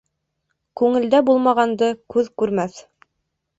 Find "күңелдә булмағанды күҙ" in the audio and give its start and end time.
0.81-2.33